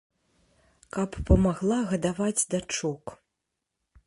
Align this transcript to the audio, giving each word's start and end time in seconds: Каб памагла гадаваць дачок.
Каб 0.97 1.11
памагла 1.27 1.77
гадаваць 1.93 2.47
дачок. 2.55 3.19